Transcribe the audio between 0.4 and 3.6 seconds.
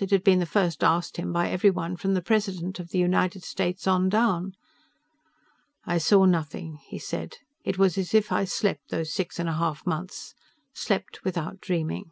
the first asked him by everyone from the president of the United